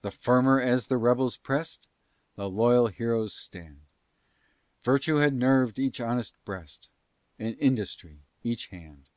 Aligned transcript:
The 0.00 0.10
firmer 0.10 0.58
as 0.62 0.86
the 0.86 0.96
rebels 0.96 1.36
press'd, 1.36 1.88
The 2.36 2.48
loyal 2.48 2.86
heroes 2.86 3.34
stand; 3.34 3.82
Virtue 4.82 5.16
had 5.16 5.34
nerv'd 5.34 5.78
each 5.78 6.00
honest 6.00 6.42
breast, 6.46 6.88
And 7.38 7.54
industry 7.58 8.20
each 8.42 8.68
hand. 8.68 9.10